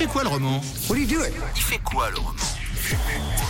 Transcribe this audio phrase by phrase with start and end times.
[0.00, 1.30] fait quoi le roman What are you doing?
[1.54, 2.32] Il fait quoi le roman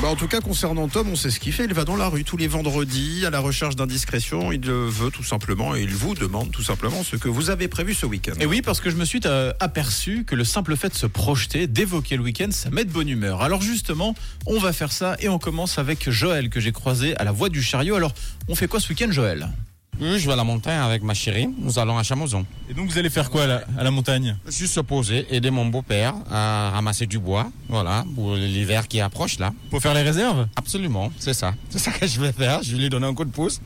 [0.02, 1.64] Bah, en tout cas, concernant Tom, on sait ce qu'il fait.
[1.64, 4.50] Il va dans la rue tous les vendredis à la recherche d'indiscrétion.
[4.50, 7.68] Il le veut tout simplement et il vous demande tout simplement ce que vous avez
[7.68, 8.32] prévu ce week-end.
[8.40, 11.06] Et oui, parce que je me suis euh, aperçu que le simple fait de se
[11.06, 13.42] projeter, d'évoquer le week-end, ça met de bonne humeur.
[13.42, 17.22] Alors justement, on va faire ça et on commence avec Joël que j'ai croisé à
[17.22, 17.94] la voie du chariot.
[17.94, 18.12] Alors,
[18.48, 19.48] on fait quoi ce week-end, Joël?
[20.00, 21.48] Oui, je vais à la montagne avec ma chérie.
[21.58, 22.46] Nous allons à Chamozon.
[22.68, 24.36] Et donc vous allez faire quoi à la, à la montagne?
[24.48, 27.50] Juste se poser, aider mon beau-père à ramasser du bois.
[27.68, 29.52] Voilà, pour l'hiver qui approche là.
[29.70, 30.46] Pour faire les réserves?
[30.56, 31.54] Absolument, c'est ça.
[31.70, 32.62] C'est ça que je vais faire.
[32.62, 33.60] Je vais lui donner un coup de pouce.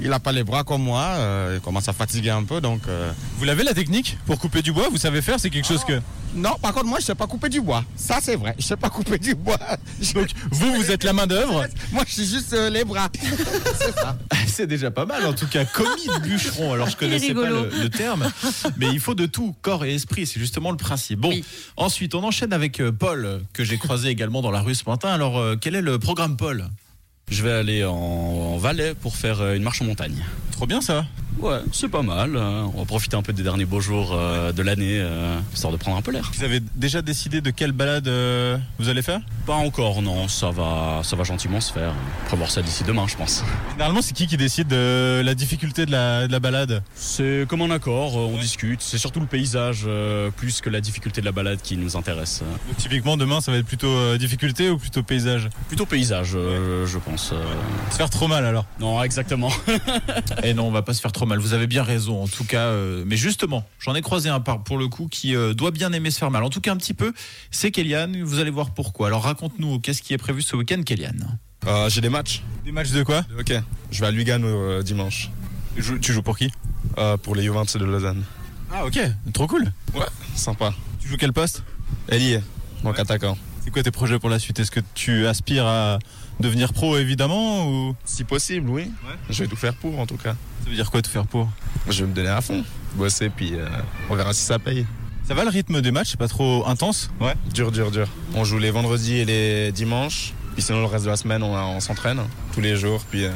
[0.00, 1.02] Il n'a pas les bras comme moi.
[1.02, 2.60] euh, il commence à fatiguer un peu.
[2.60, 4.88] Donc, euh, Vous l'avez la technique pour couper du bois?
[4.90, 6.00] Vous savez faire C'est quelque chose que...
[6.34, 7.84] Non, par contre, moi, je ne sais pas couper du bois.
[7.96, 8.54] Ça, c'est vrai.
[8.56, 9.58] Je ne sais pas couper du bois.
[10.00, 13.08] Je- Donc vous, vous êtes la main d'œuvre Moi, je suis juste euh, les bras.
[13.78, 14.16] c'est ça.
[14.60, 16.74] C'est déjà pas mal, en tout cas, commis de bûcheron.
[16.74, 18.30] Alors, je connaissais pas le, le terme,
[18.76, 20.26] mais il faut de tout, corps et esprit.
[20.26, 21.18] C'est justement le principe.
[21.18, 21.42] Bon, Oui.
[21.78, 25.08] ensuite, on enchaîne avec euh, Paul, que j'ai croisé également dans la rue ce matin.
[25.08, 26.66] Alors, euh, quel est le programme, Paul?
[27.30, 30.22] Je vais aller en, en Valais pour faire euh, une marche en montagne.
[30.52, 31.06] Trop bien ça.
[31.40, 32.36] Ouais, c'est pas mal.
[32.36, 32.70] hein.
[32.74, 35.78] On va profiter un peu des derniers beaux jours euh, de l'année, euh, histoire de
[35.78, 36.30] prendre un peu l'air.
[36.36, 39.20] Vous avez déjà décidé de quelle balade euh, vous allez faire?
[39.46, 40.28] Pas encore, non.
[40.28, 41.92] Ça va, ça va gentiment se faire.
[41.92, 43.42] On pourra voir ça d'ici demain, je pense.
[43.72, 46.82] Généralement, c'est qui qui décide de la difficulté de la, de la balade?
[46.94, 48.82] C'est comme un accord, on discute.
[48.82, 49.86] C'est surtout le paysage
[50.36, 52.42] plus que la difficulté de la balade qui nous intéresse.
[52.68, 55.48] Donc, Typiquement, demain, ça va être plutôt difficulté ou plutôt paysage?
[55.68, 57.32] Plutôt paysage, je pense.
[57.90, 59.50] Se faire trop mal alors Non, exactement.
[60.42, 61.29] Eh non, on va pas se faire trop mal.
[61.38, 62.66] Vous avez bien raison, en tout cas.
[62.66, 65.92] euh, mais justement, j'en ai croisé un par pour le coup qui euh, doit bien
[65.92, 66.42] aimer se faire mal.
[66.42, 67.12] En tout cas, un petit peu.
[67.50, 68.22] C'est Kéliane.
[68.22, 69.06] Vous allez voir pourquoi.
[69.08, 72.42] Alors raconte-nous, qu'est-ce qui est prévu ce week-end, Kéliane Euh, J'ai des matchs.
[72.64, 73.24] Des matchs de quoi?
[73.38, 73.52] Ok.
[73.90, 75.30] Je vais à Lugano dimanche.
[75.76, 76.50] tu joues, tu joues pour qui?
[76.98, 78.24] Euh, pour les Juventus de Lausanne.
[78.72, 78.98] Ah ok,
[79.32, 79.72] trop cool.
[79.94, 80.72] Ouais, sympa.
[81.00, 81.62] Tu joues quel poste?
[82.08, 82.40] Ellié,
[82.84, 83.36] donc attaquant.
[83.64, 84.58] C'est quoi tes projets pour la suite?
[84.60, 85.98] Est-ce que tu aspires à
[86.40, 87.94] devenir pro évidemment ou?
[88.04, 88.90] Si possible, oui.
[89.28, 90.34] Je vais tout faire pour en tout cas.
[90.64, 91.48] ça veut dire quoi te faire pour?
[91.88, 92.64] Je vais me donner à fond.
[92.96, 93.68] Bosser, puis euh,
[94.08, 94.86] on verra si ça paye.
[95.26, 96.10] Ça va le rythme des matchs?
[96.10, 97.10] C'est pas trop intense?
[97.20, 97.34] Ouais.
[97.54, 98.08] Dur, dur, dur.
[98.34, 100.32] On joue les vendredis et les dimanches.
[100.54, 102.20] Puis sinon, le reste de la semaine, on, on s'entraîne
[102.52, 103.04] tous les jours.
[103.10, 103.30] Puis euh,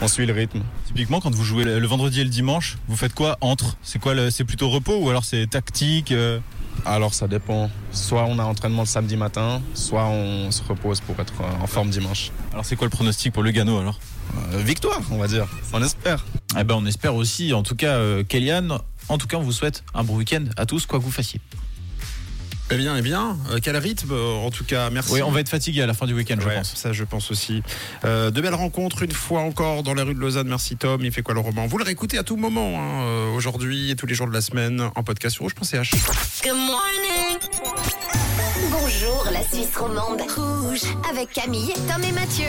[0.00, 0.60] on suit le rythme.
[0.86, 3.76] Typiquement, quand vous jouez le, le vendredi et le dimanche, vous faites quoi entre?
[3.82, 6.38] C'est quoi le- C'est plutôt repos ou alors c'est tactique euh?
[6.86, 7.70] Alors ça dépend.
[7.92, 11.66] Soit on a entraînement le samedi matin, soit on se repose pour être euh, en
[11.66, 12.30] forme dimanche.
[12.52, 13.98] Alors c'est quoi le pronostic pour Lugano alors?
[14.52, 15.46] Euh, victoire, on va dire.
[15.72, 16.24] On espère.
[16.58, 18.78] Eh ben on espère aussi, en tout cas, euh, Kéliane.
[19.08, 21.40] En tout cas, on vous souhaite un bon week-end à tous, quoi que vous fassiez.
[22.72, 23.36] Eh bien, eh bien.
[23.50, 25.12] Euh, quel rythme euh, En tout cas, merci.
[25.12, 26.74] Oui, on va être fatigué à la fin du week-end, je Ouais, pense.
[26.76, 27.62] Ça, je pense aussi.
[28.04, 30.48] Euh, de belles rencontres, une fois encore, dans les rues de Lausanne.
[30.48, 31.04] Merci Tom.
[31.04, 31.66] Il fait quoi le roman?
[31.66, 34.88] Vous le réécoutez à tout moment, hein, aujourd'hui et tous les jours de la semaine,
[34.94, 35.90] en podcast sur rouge.ch.
[36.44, 37.38] Good morning.
[38.70, 40.20] Bonjour la Suisse romande.
[40.36, 42.46] Rouge avec Camille, Tom et Mathieu.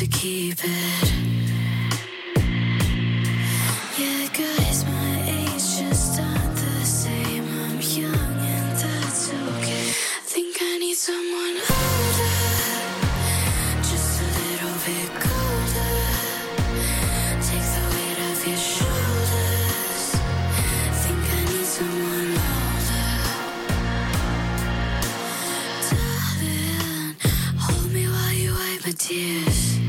[0.00, 1.12] To keep it.
[3.98, 7.44] Yeah, guys, my age just aren't the same.
[7.44, 9.92] I'm young and that's okay.
[10.24, 12.38] Think I need someone older,
[13.90, 15.96] just a little bit colder.
[17.44, 20.04] Take the weight off your shoulders.
[21.02, 23.08] Think I need someone older.
[25.90, 27.16] Darling,
[27.58, 29.79] hold me while you wipe my tears.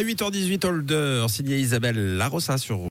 [0.00, 2.78] À 8h18, Holder, signé Isabelle Larossa sur